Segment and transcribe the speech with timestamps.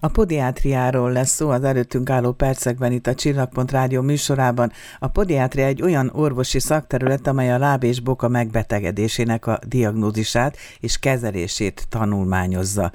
[0.00, 4.72] A podiátriáról lesz szó az előttünk álló percekben itt a Csillagpont Rádió műsorában.
[4.98, 10.98] A podiátria egy olyan orvosi szakterület, amely a láb és boka megbetegedésének a diagnózisát és
[10.98, 12.92] kezelését tanulmányozza.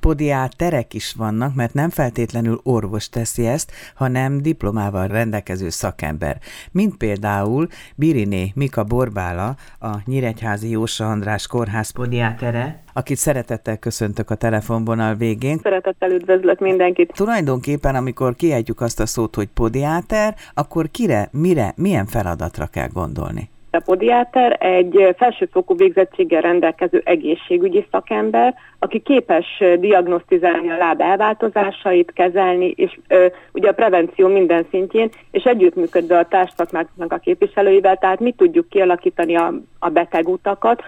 [0.00, 6.38] Podiáterek is vannak, mert nem feltétlenül orvos teszi ezt, hanem diplomával rendelkező szakember.
[6.70, 14.34] Mint például Biriné Mika Borbála, a Nyíregyházi Jósa András Kórház podiátere, akit szeretettel köszöntök a
[14.34, 15.58] telefonvonal végén.
[15.62, 17.12] Szeretettel üdvözlök mindenkit.
[17.14, 23.50] Tulajdonképpen, amikor kiejtjük azt a szót, hogy podiáter, akkor kire, mire, milyen feladatra kell gondolni?
[23.74, 29.46] A podiáter egy felsőfokú végzettséggel rendelkező egészségügyi szakember, aki képes
[29.78, 36.28] diagnosztizálni a láb elváltozásait, kezelni, és ö, ugye a prevenció minden szintjén, és együttműködve a
[36.28, 40.82] társadalmaknak a képviselőivel, tehát mi tudjuk kialakítani a, a betegutakat,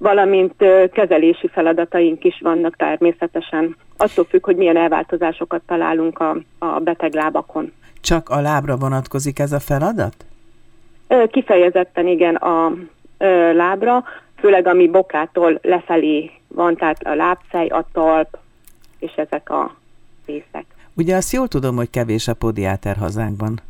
[0.00, 0.54] valamint
[0.92, 3.76] kezelési feladataink is vannak természetesen.
[3.96, 7.72] Attól függ, hogy milyen elváltozásokat találunk a, a beteg lábakon.
[8.00, 10.14] Csak a lábra vonatkozik ez a feladat?
[11.30, 12.72] Kifejezetten igen a
[13.52, 14.04] lábra,
[14.36, 18.38] főleg ami bokától lefelé van, tehát a lábfej, a talp
[18.98, 19.76] és ezek a
[20.26, 20.64] részek.
[20.96, 23.60] Ugye azt jól tudom, hogy kevés a podiáter hazánkban.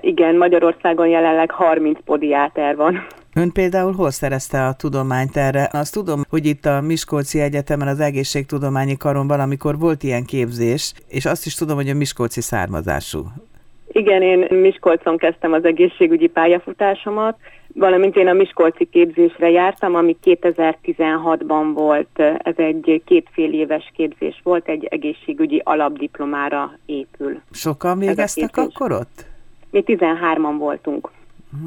[0.00, 3.06] Igen, Magyarországon jelenleg 30 podiáter van.
[3.34, 5.68] Ön például hol szerezte a tudományt erre?
[5.72, 11.24] Azt tudom, hogy itt a Miskolci Egyetemen az egészségtudományi karon valamikor volt ilyen képzés, és
[11.24, 13.24] azt is tudom, hogy a Miskolci származású.
[13.92, 17.38] Igen, én Miskolcon kezdtem az egészségügyi pályafutásomat,
[17.74, 22.18] valamint én a Miskolci képzésre jártam, ami 2016-ban volt.
[22.38, 27.40] Ez egy kétfél éves képzés volt, egy egészségügyi alapdiplomára épül.
[27.50, 29.26] Sokan végeztek akkor ott?
[29.70, 31.10] Mi 13-an voltunk.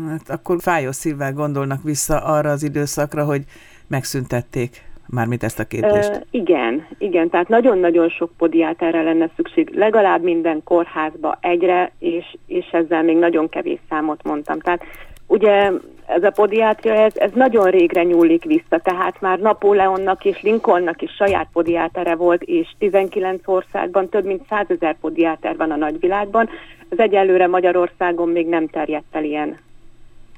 [0.07, 3.43] Hát akkor fájó szívvel gondolnak vissza arra az időszakra, hogy
[3.87, 6.09] megszüntették mármint ezt a képzést.
[6.09, 12.65] Uh, igen, igen, tehát nagyon-nagyon sok podiáterre lenne szükség, legalább minden kórházba egyre, és, és
[12.71, 14.59] ezzel még nagyon kevés számot mondtam.
[14.59, 14.83] Tehát
[15.27, 15.71] ugye
[16.05, 21.11] ez a podiátria, ez, ez nagyon régre nyúlik vissza, tehát már Napóleonnak és Lincolnnak is
[21.11, 26.49] saját podiátere volt, és 19 országban több mint 100 ezer podiáter van a nagyvilágban.
[26.89, 29.57] Ez egyelőre Magyarországon még nem terjedt el ilyen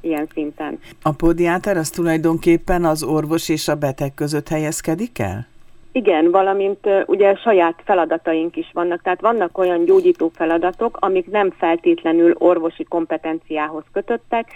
[0.08, 0.80] ilyen szinten.
[1.02, 5.48] A podiáter az tulajdonképpen az orvos és a beteg között helyezkedik el?
[5.92, 12.36] Igen, valamint ugye saját feladataink is vannak, tehát vannak olyan gyógyító feladatok, amik nem feltétlenül
[12.38, 14.48] orvosi kompetenciához kötöttek,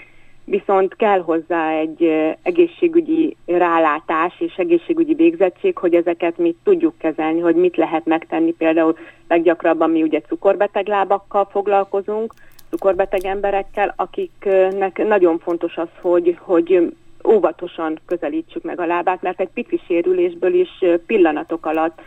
[0.45, 2.03] viszont kell hozzá egy
[2.41, 8.51] egészségügyi rálátás és egészségügyi végzettség, hogy ezeket mi tudjuk kezelni, hogy mit lehet megtenni.
[8.51, 8.97] Például
[9.27, 12.33] leggyakrabban mi ugye cukorbeteg lábakkal foglalkozunk,
[12.71, 16.93] cukorbeteg emberekkel, akiknek nagyon fontos az, hogy, hogy
[17.27, 22.01] óvatosan közelítsük meg a lábát, mert egy pici sérülésből is pillanatok alatt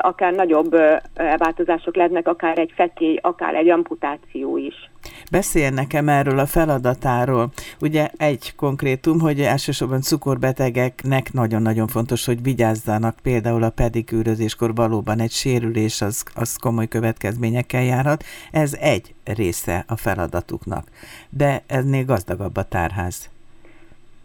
[0.00, 0.74] akár nagyobb
[1.14, 4.90] elváltozások lehetnek, akár egy fekély, akár egy amputáció is.
[5.30, 7.52] Beszél nekem erről a feladatáról.
[7.80, 15.32] Ugye egy konkrétum, hogy elsősorban cukorbetegeknek nagyon-nagyon fontos, hogy vigyázzanak például a pedikűrözéskor valóban egy
[15.32, 18.24] sérülés, az, az komoly következményekkel járhat.
[18.50, 20.88] Ez egy része a feladatuknak.
[21.30, 23.30] De ennél gazdagabb a tárház.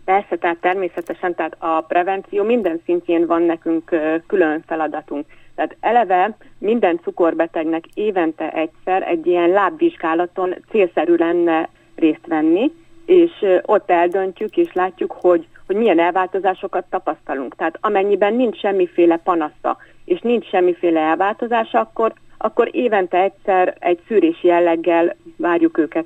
[0.05, 3.95] Persze, tehát természetesen, tehát a prevenció minden szintjén van nekünk
[4.27, 5.25] külön feladatunk.
[5.55, 12.71] Tehát eleve minden cukorbetegnek évente egyszer egy ilyen lábvizsgálaton célszerű lenne részt venni,
[13.05, 17.55] és ott eldöntjük és látjuk, hogy, hogy milyen elváltozásokat tapasztalunk.
[17.55, 24.47] Tehát amennyiben nincs semmiféle panasza, és nincs semmiféle elváltozása, akkor, akkor évente egyszer egy szűrési
[24.47, 26.05] jelleggel várjuk őket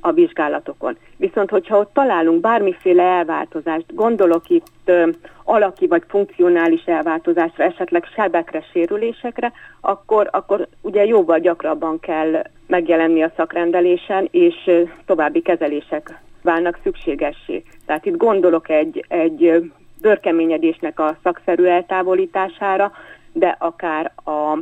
[0.00, 0.96] a vizsgálatokon.
[1.16, 5.08] Viszont, hogyha ott találunk bármiféle elváltozást, gondolok itt ö,
[5.44, 13.32] alaki vagy funkcionális elváltozásra, esetleg sebekre, sérülésekre, akkor, akkor ugye jóval gyakrabban kell megjelenni a
[13.36, 17.62] szakrendelésen, és ö, további kezelések válnak szükségessé.
[17.86, 19.70] Tehát itt gondolok egy, egy
[20.00, 22.92] bőrkeményedésnek a szakszerű eltávolítására,
[23.32, 24.58] de akár a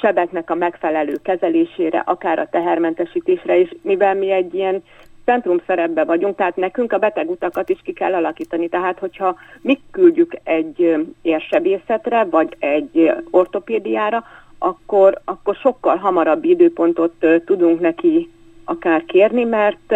[0.00, 4.82] sebeknek a megfelelő kezelésére, akár a tehermentesítésre is, mivel mi egy ilyen
[5.24, 8.68] centrum szerepbe vagyunk, tehát nekünk a betegutakat is ki kell alakítani.
[8.68, 14.24] Tehát, hogyha mi küldjük egy érsebészetre, vagy egy ortopédiára,
[14.58, 18.30] akkor, akkor sokkal hamarabb időpontot tudunk neki
[18.64, 19.94] akár kérni, mert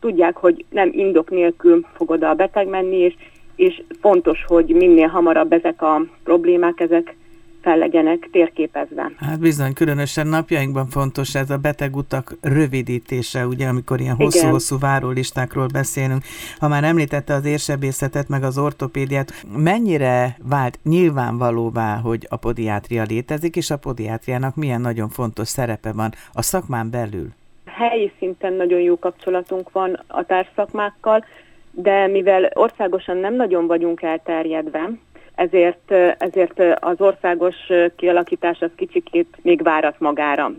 [0.00, 3.14] tudják, hogy nem indok nélkül fog oda a beteg menni, és,
[3.56, 7.16] és fontos, hogy minél hamarabb ezek a problémák, ezek
[7.64, 9.12] fel legyenek térképezve.
[9.16, 16.22] Hát bizony, különösen napjainkban fontos ez a betegutak rövidítése, ugye, amikor ilyen hosszú-hosszú várólistákról beszélünk.
[16.58, 23.56] Ha már említette az érsebészetet, meg az ortopédiát, mennyire vált nyilvánvalóvá, hogy a podiátria létezik,
[23.56, 27.28] és a podiátriának milyen nagyon fontos szerepe van a szakmán belül?
[27.64, 31.24] Helyi szinten nagyon jó kapcsolatunk van a társszakmákkal,
[31.70, 34.90] de mivel országosan nem nagyon vagyunk elterjedve,
[35.34, 37.56] ezért, ezért az országos
[37.96, 40.52] kialakítás az kicsikét még várat magára.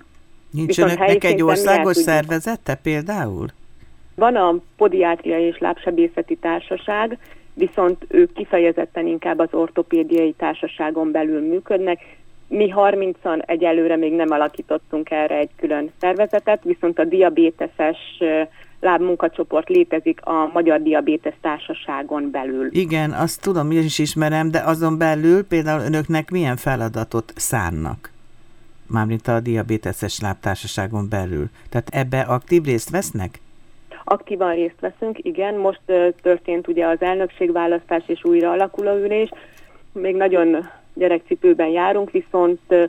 [0.51, 3.48] Nincs önöknek egy országos szervezete például?
[4.16, 7.18] Van a Podiátria és Lábsebészeti Társaság,
[7.54, 12.00] viszont ők kifejezetten inkább az ortopédiai társaságon belül működnek.
[12.48, 17.98] Mi 30-an egyelőre még nem alakítottunk erre egy külön szervezetet, viszont a diabéteses
[18.86, 22.68] lábmunkacsoport létezik a Magyar Diabétesz Társaságon belül.
[22.72, 28.12] Igen, azt tudom, én is ismerem, de azon belül például önöknek milyen feladatot szánnak?
[28.88, 31.46] Mármint a diabéteses lábtársaságon belül.
[31.70, 33.40] Tehát ebbe aktív részt vesznek?
[34.04, 35.56] Aktívan részt veszünk, igen.
[35.56, 39.30] Most uh, történt ugye az elnökségválasztás és újra alakuló ülés.
[39.92, 42.84] Még nagyon gyerekcipőben járunk, viszont uh,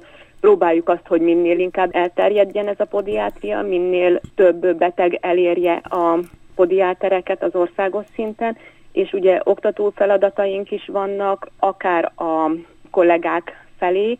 [0.46, 6.18] próbáljuk azt, hogy minél inkább elterjedjen ez a podiátria, minél több beteg elérje a
[6.54, 8.56] podiátereket az országos szinten,
[8.92, 12.50] és ugye oktató feladataink is vannak, akár a
[12.90, 14.18] kollégák felé,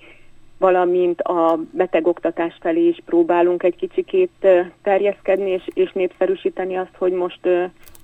[0.59, 4.47] valamint a betegoktatás felé is próbálunk egy kicsikét
[4.83, 7.49] terjeszkedni és, és népszerűsíteni azt, hogy most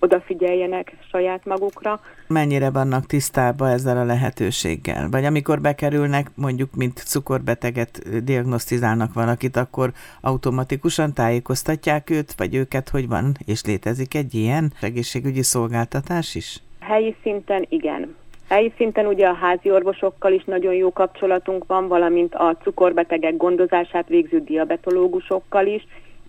[0.03, 2.01] odafigyeljenek saját magukra.
[2.27, 5.09] Mennyire vannak tisztában ezzel a lehetőséggel?
[5.11, 9.91] Vagy amikor bekerülnek, mondjuk, mint cukorbeteget diagnosztizálnak valakit, akkor
[10.21, 16.63] automatikusan tájékoztatják őt, vagy őket, hogy van, és létezik egy ilyen egészségügyi szolgáltatás is?
[16.81, 18.15] Helyi szinten igen.
[18.49, 24.09] Helyi szinten ugye a házi orvosokkal is nagyon jó kapcsolatunk van, valamint a cukorbetegek gondozását
[24.09, 25.87] végző diabetológusokkal is,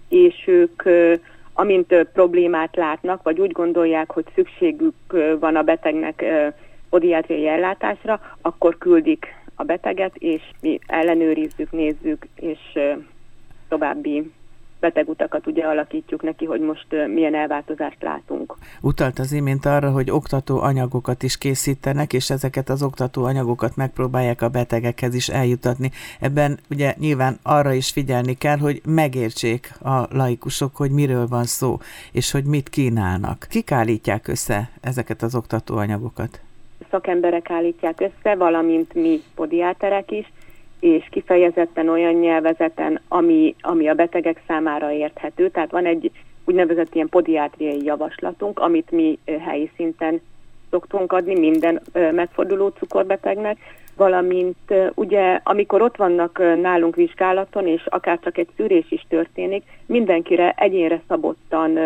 [0.09, 0.83] és ők
[1.53, 4.95] amint problémát látnak, vagy úgy gondolják, hogy szükségük
[5.39, 6.25] van a betegnek
[6.89, 12.59] podiátriai ellátásra, akkor küldik a beteget, és mi ellenőrizzük, nézzük, és
[13.67, 14.31] további
[14.83, 18.55] betegutakat ugye alakítjuk neki, hogy most milyen elváltozást látunk.
[18.81, 24.41] Utalt az imént arra, hogy oktató anyagokat is készítenek, és ezeket az oktató anyagokat megpróbálják
[24.41, 25.91] a betegekhez is eljutatni.
[26.19, 31.77] Ebben ugye nyilván arra is figyelni kell, hogy megértsék a laikusok, hogy miről van szó,
[32.11, 33.45] és hogy mit kínálnak.
[33.49, 36.41] Kik állítják össze ezeket az oktató anyagokat?
[36.89, 40.31] Szakemberek állítják össze, valamint mi podiáterek is,
[40.83, 45.49] és kifejezetten olyan nyelvezeten, ami, ami a betegek számára érthető.
[45.49, 46.11] Tehát van egy
[46.45, 50.21] úgynevezett ilyen podiátriai javaslatunk, amit mi helyi szinten
[50.69, 53.57] szoktunk adni minden megforduló cukorbetegnek,
[53.95, 60.53] valamint ugye amikor ott vannak nálunk vizsgálaton, és akár csak egy szűrés is történik, mindenkire
[60.57, 61.79] egyénre szabottan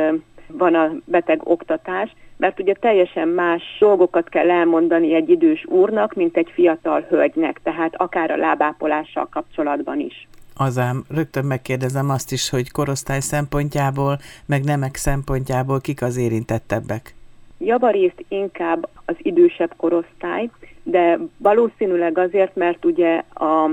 [0.47, 6.37] van a beteg oktatás, mert ugye teljesen más dolgokat kell elmondani egy idős úrnak, mint
[6.37, 10.27] egy fiatal hölgynek, tehát akár a lábápolással kapcsolatban is.
[10.55, 17.15] Azám, rögtön megkérdezem azt is, hogy korosztály szempontjából, meg nemek szempontjából kik az érintettebbek?
[17.57, 20.49] Javarészt inkább az idősebb korosztály,
[20.83, 23.71] de valószínűleg azért, mert ugye a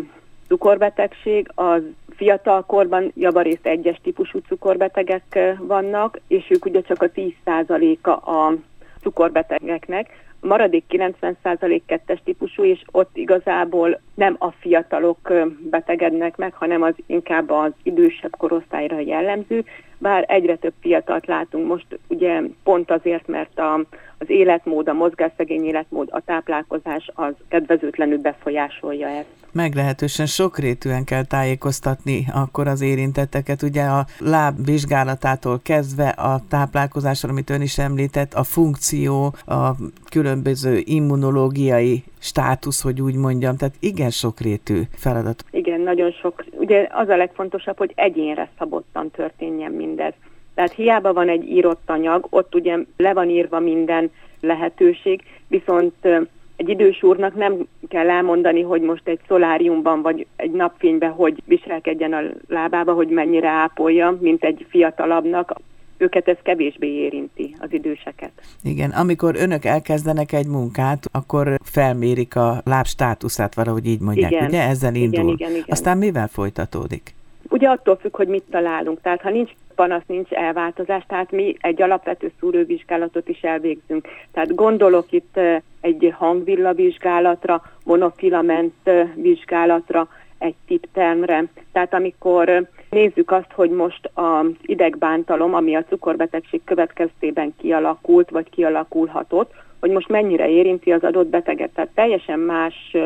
[0.49, 1.83] cukorbetegség az
[2.17, 8.57] fiatal korban javarészt egyes típusú cukorbetegek vannak, és ők ugye csak a 10%-a a
[9.01, 15.33] cukorbetegeknek, a maradék 90% kettes típusú, és ott igazából nem a fiatalok
[15.71, 19.65] betegednek meg, hanem az inkább az idősebb korosztályra jellemző,
[20.05, 23.75] bár egyre több fiatalt látunk most, ugye pont azért, mert a,
[24.19, 29.45] az életmód, a mozgásszegény életmód, a táplálkozás az kedvezőtlenül befolyásolja ezt.
[29.53, 37.51] Meglehetősen sokrétűen kell tájékoztatni akkor az érintetteket, ugye a láb vizsgálatától kezdve a táplálkozásról, amit
[37.51, 39.71] ön is említett, a funkció, a
[40.11, 45.45] különböző immunológiai státusz, hogy úgy mondjam, tehát igen sokrétű feladat.
[45.51, 46.45] Igen, nagyon sok.
[46.51, 50.13] Ugye az a legfontosabb, hogy egyénre szabottan történjen mindez.
[50.55, 56.09] Tehát hiába van egy írott anyag, ott ugye le van írva minden lehetőség, viszont
[56.57, 62.13] egy idős úrnak nem kell elmondani, hogy most egy szoláriumban vagy egy napfényben hogy viselkedjen
[62.13, 65.55] a lábába, hogy mennyire ápolja, mint egy fiatalabbnak,
[65.97, 68.31] őket ez kevésbé érinti, az időseket.
[68.63, 74.47] Igen, amikor önök elkezdenek egy munkát, akkor felmérik a láb státuszát, valahogy így mondják, igen.
[74.47, 74.63] ugye?
[74.63, 75.21] Ezzel indul.
[75.21, 75.65] Igen, igen, igen.
[75.69, 77.15] Aztán mivel folytatódik?
[77.49, 79.01] Ugye attól függ, hogy mit találunk.
[79.01, 84.09] Tehát ha nincs panasz nincs elváltozás, tehát mi egy alapvető szúrővizsgálatot is elvégzünk.
[84.33, 85.41] Tehát gondolok itt
[85.81, 90.09] egy hangvillavizsgálatra, monofilament vizsgálatra,
[90.45, 91.45] egy tiptermre.
[91.73, 99.53] Tehát amikor nézzük azt, hogy most az idegbántalom, ami a cukorbetegség következtében kialakult, vagy kialakulhatott,
[99.81, 101.71] hogy most mennyire érinti az adott beteget.
[101.75, 102.97] Tehát teljesen más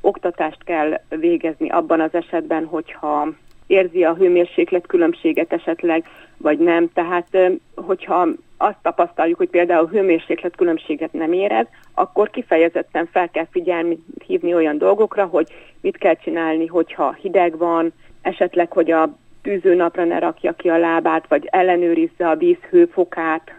[0.00, 3.28] oktatást kell végezni abban az esetben, hogyha
[3.66, 6.04] érzi a hőmérséklet különbséget esetleg,
[6.36, 6.92] vagy nem.
[6.92, 7.38] Tehát,
[7.74, 8.28] hogyha
[8.64, 14.78] azt tapasztaljuk, hogy például hőmérséklet különbséget nem érez, akkor kifejezetten fel kell figyelni, hívni olyan
[14.78, 15.46] dolgokra, hogy
[15.80, 17.92] mit kell csinálni, hogyha hideg van,
[18.22, 23.54] esetleg, hogy a tűzőnapra ne rakja ki a lábát, vagy ellenőrizze a víz hőfokát,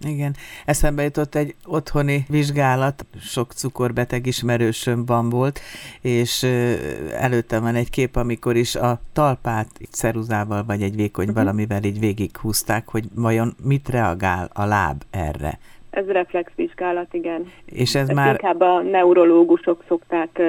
[0.00, 5.60] igen, eszembe jutott egy otthoni vizsgálat, sok cukorbeteg ismerősömban volt,
[6.00, 6.42] és
[7.12, 11.42] előttem van egy kép, amikor is a talpát ceruzával vagy egy vékony uh-huh.
[11.42, 15.58] valamivel így végighúzták, hogy vajon mit reagál a láb erre.
[15.90, 17.52] Ez reflexvizsgálat, igen.
[17.64, 18.38] És ez Ezt már...
[18.42, 20.40] Inkább a neurológusok szokták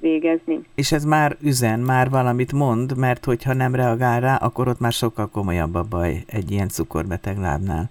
[0.00, 0.60] végezni.
[0.74, 4.92] És ez már üzen, már valamit mond, mert hogyha nem reagál rá, akkor ott már
[4.92, 7.90] sokkal komolyabb a baj egy ilyen cukorbeteg lábnál.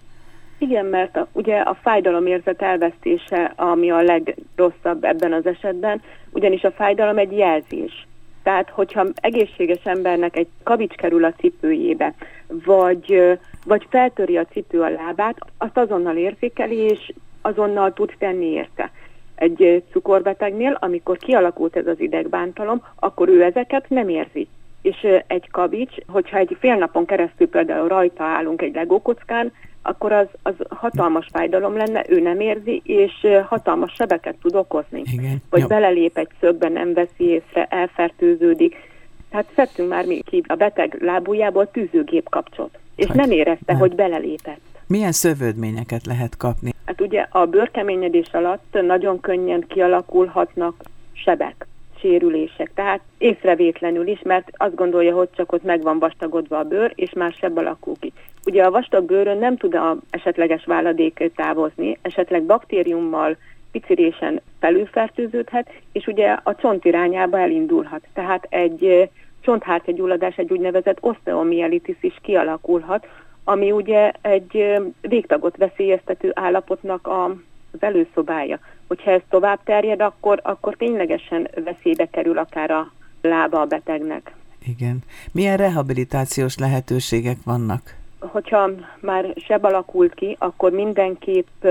[0.64, 6.02] Igen, mert a, ugye a fájdalomérzet elvesztése, ami a legrosszabb ebben az esetben,
[6.32, 8.08] ugyanis a fájdalom egy jelzés.
[8.44, 12.14] Tehát, hogyha egészséges embernek egy kavics kerül a cipőjébe,
[12.48, 18.92] vagy, vagy feltöri a cipő a lábát, azt azonnal érzékeli, és azonnal tud tenni érte.
[19.36, 24.48] Egy cukorbetegnél, amikor kialakult ez az idegbántalom, akkor ő ezeket nem érzi.
[24.82, 29.52] És egy kavics, hogyha egy fél napon keresztül például rajta állunk egy legókockán,
[29.84, 35.02] akkor az, az hatalmas fájdalom lenne, ő nem érzi, és hatalmas sebeket tud okozni.
[35.12, 35.42] Igen.
[35.50, 35.68] Vagy ja.
[35.68, 38.76] belelép egy szögbe, nem veszi észre, elfertőződik.
[39.30, 43.78] Tehát szedtünk már mi ki a beteg lábújából tűzőgép kapcsot, és hát, nem érezte, nem.
[43.78, 44.62] hogy belelépett.
[44.88, 46.74] Milyen szövődményeket lehet kapni?
[46.86, 51.68] Hát ugye a bőrkeményedés alatt nagyon könnyen kialakulhatnak sebek
[52.04, 56.92] sérülések, tehát észrevétlenül is, mert azt gondolja, hogy csak ott meg van vastagodva a bőr,
[56.96, 58.12] és már sebb alakul ki.
[58.46, 63.38] Ugye a vastag bőrön nem tud a esetleges váladék távozni, esetleg baktériummal,
[63.72, 68.02] picirésen felülfertőződhet, és ugye a csont irányába elindulhat.
[68.14, 69.10] Tehát egy
[69.42, 73.08] csonthártyagyulladás, egy úgynevezett osteomielitis is kialakulhat,
[73.44, 77.36] ami ugye egy végtagot veszélyeztető állapotnak a,
[77.74, 78.60] az előszobája.
[78.88, 84.32] Hogyha ez tovább terjed, akkor, akkor ténylegesen veszélybe kerül akár a lába a betegnek.
[84.66, 85.00] Igen.
[85.32, 88.02] Milyen rehabilitációs lehetőségek vannak?
[88.32, 91.66] hogyha már seb alakult ki, akkor mindenképp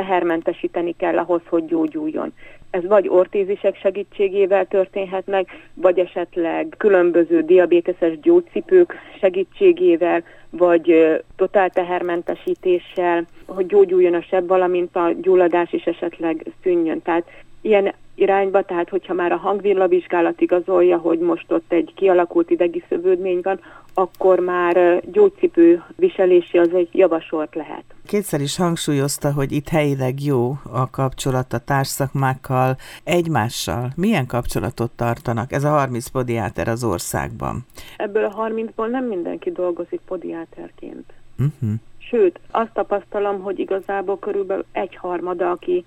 [0.00, 2.32] tehermentesíteni kell ahhoz, hogy gyógyuljon.
[2.70, 13.26] Ez vagy ortézisek segítségével történhet meg, vagy esetleg különböző diabéteses gyógycipők segítségével, vagy totál tehermentesítéssel,
[13.46, 17.02] hogy gyógyuljon a seb, valamint a gyulladás is esetleg szűnjön.
[17.02, 17.24] Tehát
[17.60, 23.40] ilyen irányba, tehát hogyha már a hangvillavizsgálat igazolja, hogy most ott egy kialakult idegi szövődmény
[23.42, 23.60] van,
[23.94, 27.84] akkor már gyógycipő viselési az egy javasolt lehet.
[28.06, 33.88] Kétszer is hangsúlyozta, hogy itt helyileg jó a kapcsolat a társszakmákkal, egymással.
[33.96, 35.52] Milyen kapcsolatot tartanak?
[35.52, 37.66] Ez a 30 podiáter az országban.
[37.96, 41.12] Ebből a 30-ból nem mindenki dolgozik podiáterként.
[41.38, 41.78] Uh-huh.
[41.98, 45.84] Sőt, azt tapasztalom, hogy igazából körülbelül egy harmada, aki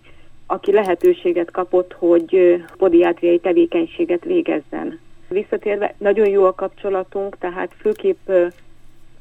[0.54, 5.00] aki lehetőséget kapott, hogy podiátriai tevékenységet végezzen.
[5.28, 8.30] Visszatérve, nagyon jó a kapcsolatunk, tehát főképp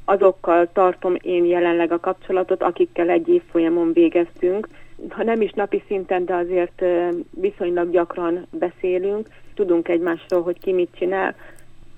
[0.04, 4.68] azokkal tartom én jelenleg a kapcsolatot, akikkel egy évfolyamon végeztünk.
[5.08, 6.82] Ha nem is napi szinten, de azért
[7.30, 11.34] viszonylag gyakran beszélünk, tudunk egymásról, hogy ki mit csinál.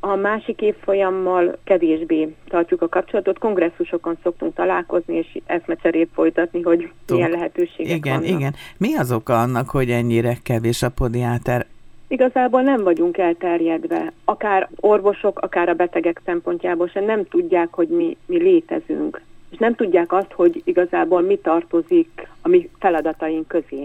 [0.06, 7.16] A másik évfolyammal kevésbé tartjuk a kapcsolatot, kongresszusokon szoktunk találkozni, és eszmecserét folytatni, hogy Tuk.
[7.16, 8.38] milyen lehetőségek igen, vannak.
[8.38, 11.66] Igen, Mi az oka annak, hogy ennyire kevés a podiáter?
[12.08, 14.12] Igazából nem vagyunk elterjedve.
[14.25, 19.20] Akár orvosok, akár a betegek szempontjából sem nem tudják, hogy mi, mi létezünk.
[19.50, 23.84] És nem tudják azt, hogy igazából mi tartozik a mi feladataink közé.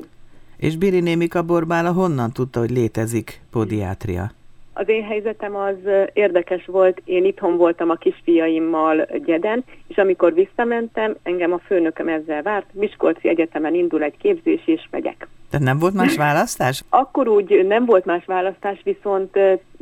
[0.58, 4.32] És Biri Némika Borbála honnan tudta, hogy létezik podiátria?
[4.80, 5.76] Az én helyzetem az
[6.14, 12.42] érdekes volt, én itthon voltam a kisfiaimmal Gyeden, és amikor visszamentem, engem a főnököm ezzel
[12.42, 15.28] várt, Miskolci Egyetemen indul egy képzés, és megyek.
[15.50, 16.84] Tehát nem volt más választás?
[16.90, 19.40] Akkor úgy nem volt más választás, viszont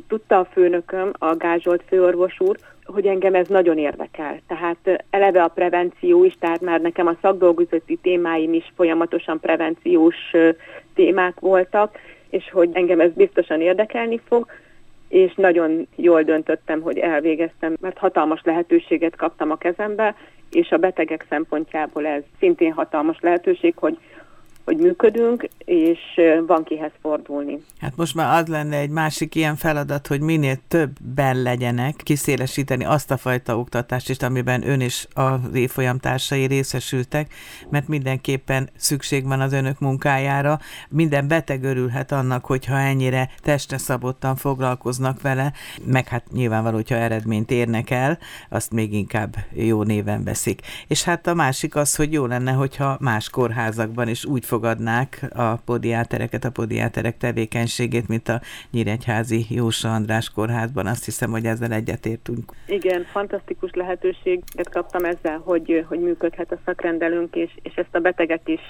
[0.08, 4.40] tudta a főnököm, a Gázsolt főorvos úr, hogy engem ez nagyon érdekel.
[4.48, 10.16] Tehát eleve a prevenció is, tehát már nekem a szakdolgozati témáim is folyamatosan prevenciós
[10.94, 11.98] témák voltak,
[12.30, 14.48] és hogy engem ez biztosan érdekelni fog,
[15.08, 20.16] és nagyon jól döntöttem, hogy elvégeztem, mert hatalmas lehetőséget kaptam a kezembe,
[20.52, 23.98] és a betegek szempontjából ez szintén hatalmas lehetőség, hogy
[24.68, 26.00] hogy működünk, és
[26.48, 27.60] van kihez fordulni.
[27.80, 33.12] Hát most már az lenne egy másik ilyen feladat, hogy minél többen legyenek, kiszélesíteni azt
[33.12, 37.34] a fajta oktatást is, amiben ön és a évfolyam társai részesültek,
[37.70, 40.60] mert mindenképpen szükség van az önök munkájára.
[40.90, 45.54] Minden beteg örülhet annak, hogyha ennyire testre szabottan foglalkoznak vele,
[45.86, 48.18] meg hát nyilvánvaló, hogyha eredményt érnek el,
[48.50, 50.62] azt még inkább jó néven veszik.
[50.88, 55.26] És hát a másik az, hogy jó lenne, hogyha más kórházakban is úgy fog elfogadnák
[55.36, 60.86] a podiátereket, a podiáterek tevékenységét, mint a Nyíregyházi Jósa András kórházban.
[60.86, 62.52] Azt hiszem, hogy ezzel egyetértünk.
[62.68, 68.42] Igen, fantasztikus lehetőséget kaptam ezzel, hogy, hogy működhet a szakrendelünk, és, és ezt a betegek
[68.46, 68.62] is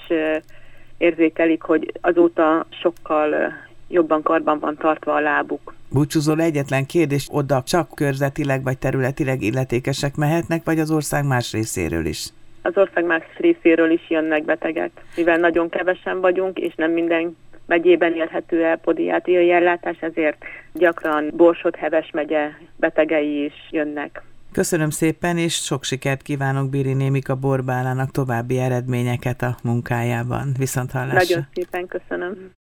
[0.98, 3.52] érzékelik, hogy azóta sokkal
[3.88, 5.74] jobban karban van tartva a lábuk.
[5.90, 12.06] Búcsúzol egyetlen kérdés, oda csak körzetileg vagy területileg illetékesek mehetnek, vagy az ország más részéről
[12.06, 12.28] is?
[12.62, 17.36] Az ország más részéről is jönnek betegek, mivel nagyon kevesen vagyunk, és nem minden
[17.66, 24.22] megyében érhető el podiátriai ellátás, ezért gyakran Borsod-Heves megye betegei is jönnek.
[24.52, 30.54] Köszönöm szépen, és sok sikert kívánok Biri Némika Borbálának további eredményeket a munkájában.
[30.58, 31.18] Viszont hallásra.
[31.18, 32.50] Nagyon szépen köszönöm.